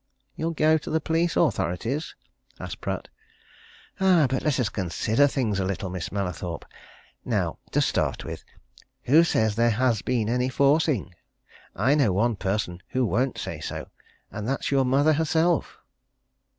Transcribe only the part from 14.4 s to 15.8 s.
that's your mother herself!"